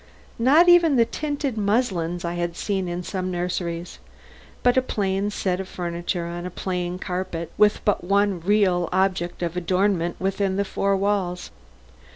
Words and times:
Not 0.39 0.67
even 0.67 0.95
the 0.95 1.05
tinted 1.05 1.59
muslins 1.59 2.25
I 2.25 2.33
had 2.33 2.55
seen 2.57 2.87
in 2.87 3.03
some 3.03 3.29
nurseries; 3.29 3.99
but 4.63 4.75
a 4.75 4.81
plain 4.81 5.29
set 5.29 5.59
of 5.59 5.67
furniture 5.69 6.25
on 6.25 6.43
a 6.43 6.49
plain 6.49 6.97
carpet 6.97 7.51
with 7.55 7.85
but 7.85 8.03
one 8.03 8.41
object 8.91 9.43
of 9.43 9.55
real 9.55 9.63
adornment 9.63 10.15
within 10.19 10.55
the 10.55 10.65
four 10.65 10.97
walls. 10.97 11.51